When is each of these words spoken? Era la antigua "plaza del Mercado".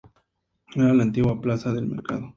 Era 0.73 0.95
la 0.95 1.03
antigua 1.03 1.39
"plaza 1.39 1.71
del 1.71 1.85
Mercado". 1.85 2.27